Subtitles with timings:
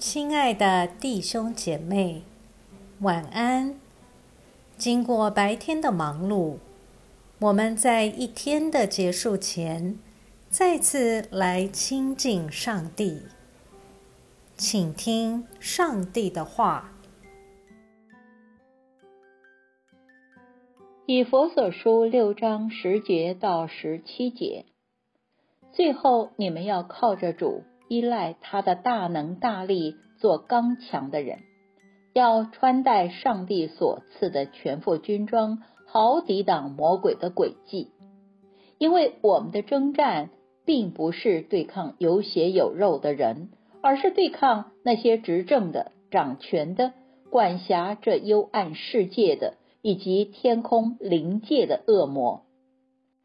[0.00, 2.22] 亲爱的弟兄姐妹，
[3.00, 3.78] 晚安。
[4.78, 6.56] 经过白天的忙碌，
[7.38, 9.98] 我们在一天的结束前，
[10.48, 13.24] 再次来亲近上帝，
[14.56, 16.94] 请听上帝的话。
[21.04, 24.64] 以佛所书六章十节到十七节，
[25.74, 27.64] 最后你们要靠着主。
[27.90, 31.40] 依赖他的大能大力，做刚强的人，
[32.14, 35.58] 要穿戴上帝所赐的全副军装，
[35.88, 37.88] 好抵挡魔鬼的诡计。
[38.78, 40.30] 因为我们的征战
[40.64, 43.48] 并不是对抗有血有肉的人，
[43.82, 46.92] 而是对抗那些执政的、掌权的、
[47.28, 52.42] 管辖这幽暗世界的，以及天空灵界的恶魔。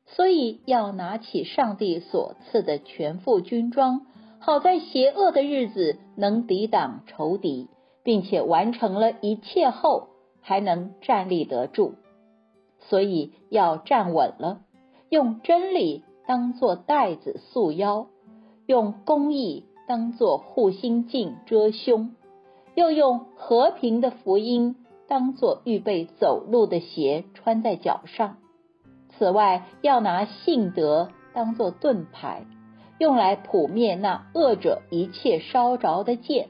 [0.08, 4.08] 所以要拿起上帝所赐的全副军装。
[4.46, 7.68] 好在邪恶的日子能抵挡仇敌，
[8.04, 11.96] 并且完成了一切后，还能站立得住。
[12.78, 14.60] 所以要站稳了，
[15.10, 18.06] 用真理当做带子束腰，
[18.68, 22.12] 用公义当做护心镜遮胸，
[22.76, 24.76] 又用和平的福音
[25.08, 28.38] 当做预备走路的鞋穿在脚上。
[29.18, 32.46] 此外，要拿信德当做盾牌。
[32.98, 36.50] 用来扑灭那恶者一切烧着的剑，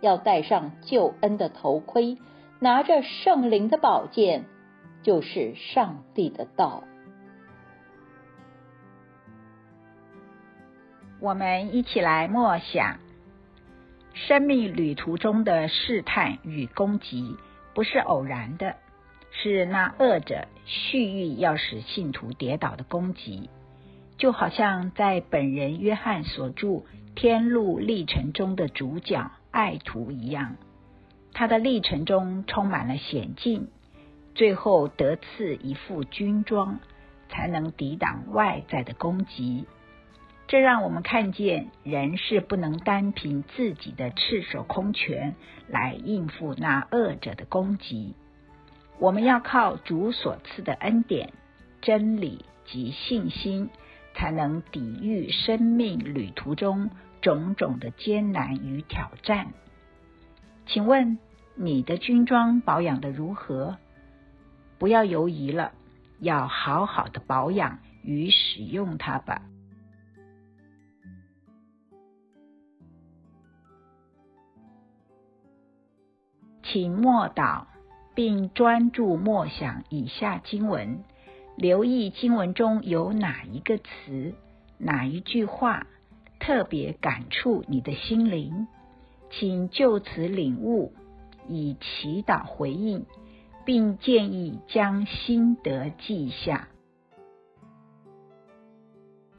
[0.00, 2.18] 要戴上救恩的头盔，
[2.60, 4.44] 拿着圣灵的宝剑，
[5.02, 6.84] 就是上帝的道。
[11.20, 12.98] 我们一起来默想：
[14.12, 17.36] 生命旅途中的试探与攻击
[17.74, 18.76] 不是偶然的，
[19.30, 23.48] 是那恶者蓄意要使信徒跌倒的攻击。
[24.18, 26.68] 就好像在本人约翰所著
[27.14, 30.56] 《天路历程》中的主角爱徒一样，
[31.32, 33.68] 他的历程中充满了险境，
[34.34, 36.78] 最后得赐一副军装，
[37.28, 39.66] 才能抵挡外在的攻击。
[40.46, 45.34] 这让我们看见，人是不能单凭自己的赤手空拳
[45.66, 48.14] 来应付那恶者的攻击。
[48.98, 51.32] 我们要靠主所赐的恩典、
[51.80, 53.70] 真理及信心。
[54.14, 56.90] 才能抵御生命旅途中
[57.20, 59.52] 种种的艰难与挑战。
[60.66, 61.18] 请问
[61.54, 63.78] 你的军装保养的如何？
[64.78, 65.72] 不要犹疑了，
[66.18, 69.42] 要好好的保养与使用它吧。
[76.62, 77.66] 请默祷，
[78.14, 81.04] 并专注默想以下经文。
[81.62, 84.34] 留意经文中有哪一个词、
[84.78, 85.86] 哪一句话
[86.40, 88.66] 特别感触你的心灵，
[89.30, 90.92] 请就此领悟，
[91.48, 93.06] 以祈祷回应，
[93.64, 96.66] 并建议将心得记下。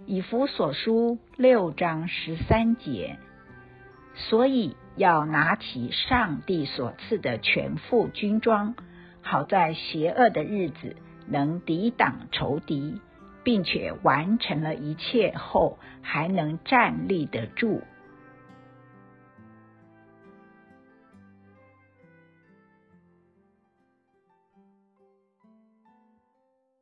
[0.06, 3.18] 以弗所书六章十三节，
[4.16, 8.76] 所以要拿起上帝所赐的全副军装，
[9.22, 10.96] 好在邪恶的日子。
[11.28, 13.00] 能抵挡仇敌，
[13.44, 17.82] 并且完成了一切后，还能站立得住。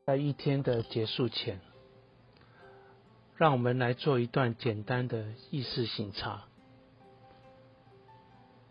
[0.04, 1.62] 在一天的结束前，
[3.38, 6.44] 让我们来做一段简单的意识醒察。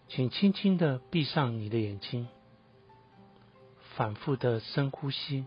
[0.09, 2.29] 请轻轻的闭上你的眼睛，
[3.97, 5.47] 反复的深呼吸。